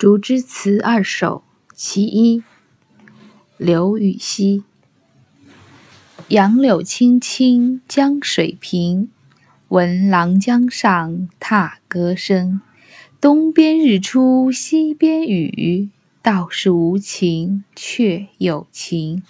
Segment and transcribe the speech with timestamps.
[0.00, 1.42] 竹枝词二首
[1.74, 2.42] 其一。
[3.58, 4.64] 刘禹锡。
[6.28, 9.10] 杨柳青青江水平
[9.68, 12.62] 闻郎江上踏歌声。
[13.20, 15.90] 东边日出西边雨
[16.22, 19.22] 道是无晴却有晴